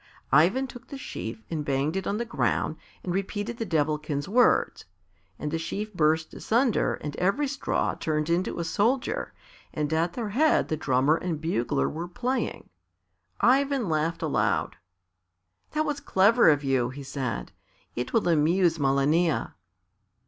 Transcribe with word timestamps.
Ivan 0.31 0.65
took 0.65 0.87
the 0.87 0.97
sheaf 0.97 1.43
and 1.51 1.63
banged 1.63 1.95
it 1.95 2.07
on 2.07 2.17
the 2.17 2.25
ground 2.25 2.77
and 3.03 3.13
repeated 3.13 3.59
the 3.59 3.67
Devilkin's 3.67 4.27
words. 4.27 4.85
And 5.37 5.51
the 5.51 5.59
sheaf 5.59 5.93
burst 5.93 6.33
asunder 6.33 6.95
and 6.95 7.15
every 7.17 7.47
straw 7.47 7.93
turned 7.93 8.27
into 8.27 8.57
a 8.57 8.63
soldier 8.63 9.31
and 9.71 9.93
at 9.93 10.13
their 10.13 10.29
head 10.29 10.69
the 10.69 10.75
drummer 10.75 11.17
and 11.17 11.39
bugler 11.39 11.87
were 11.87 12.07
playing. 12.07 12.67
Ivan 13.41 13.89
laughed 13.89 14.23
aloud. 14.23 14.75
"That 15.73 15.85
was 15.85 15.99
clever 15.99 16.49
of 16.49 16.63
you," 16.63 16.89
he 16.89 17.03
said. 17.03 17.51
"It 17.95 18.11
will 18.11 18.27
amuse 18.27 18.79
Malania." 18.79 19.53